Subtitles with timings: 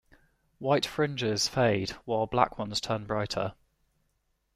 [0.57, 3.53] White fringes fade while black ones turn brighter.